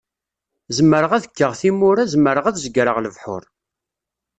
[0.77, 3.43] Zemreɣ ad kkeɣ timura zemreɣ ad zegreɣ lebḥur.